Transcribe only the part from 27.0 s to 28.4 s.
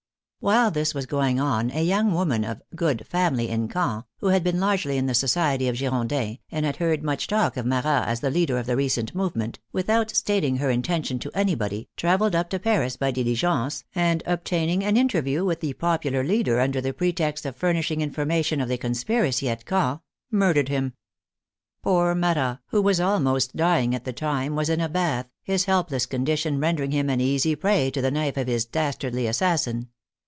an easy prey to the knife